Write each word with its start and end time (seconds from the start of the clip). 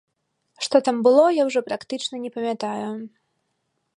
Што 0.67 0.79
там 0.87 0.97
было, 1.07 1.25
я 1.35 1.43
ўжо 1.49 1.59
практычна 1.69 2.15
не 2.25 2.31
памятаю. 2.37 2.89